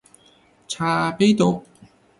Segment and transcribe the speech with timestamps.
[0.67, 1.63] 茶百道